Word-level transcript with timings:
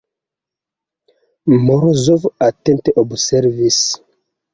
Morozov 1.65 2.23
atente 2.47 2.95
observis. 3.03 3.79